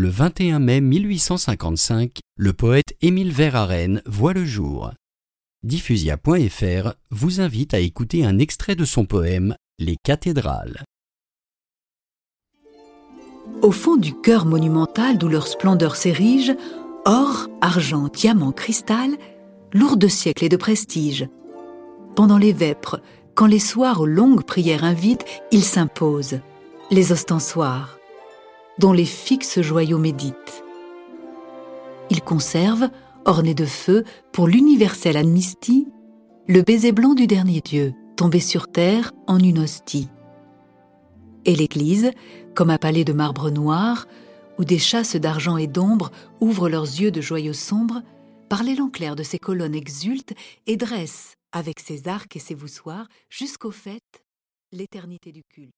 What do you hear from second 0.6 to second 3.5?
mai 1855, le poète Émile